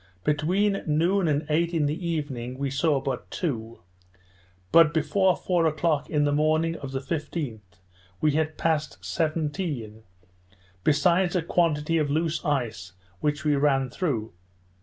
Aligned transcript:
Between 0.23 0.81
noon 0.87 1.27
and 1.27 1.45
eight 1.47 1.75
in 1.75 1.85
the 1.85 2.07
evening 2.07 2.57
we 2.57 2.71
saw 2.71 2.99
but 2.99 3.29
two; 3.29 3.81
but 4.71 4.95
before 4.95 5.35
four 5.37 5.67
o'clock 5.67 6.09
in 6.09 6.23
the 6.23 6.31
morning 6.31 6.75
of 6.77 6.91
the 6.91 7.01
15th, 7.01 7.59
we 8.19 8.31
had 8.31 8.57
passed 8.57 9.05
seventeen, 9.05 10.01
besides 10.83 11.35
a 11.35 11.43
quantity 11.43 11.99
of 11.99 12.09
loose 12.09 12.43
ice 12.43 12.93
which 13.19 13.45
we 13.45 13.55
ran 13.55 13.91
through. 13.91 14.33